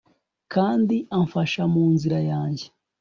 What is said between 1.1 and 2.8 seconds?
amfasha mu nzira yanjye